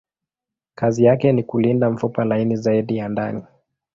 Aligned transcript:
Kazi 0.75 1.03
yake 1.03 1.31
ni 1.33 1.43
kulinda 1.43 1.89
mfupa 1.89 2.25
laini 2.25 2.55
zaidi 2.55 2.97
ya 2.97 3.09
ndani. 3.09 3.43